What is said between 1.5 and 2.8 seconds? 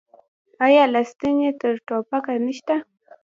تر ټوپکه نشته؟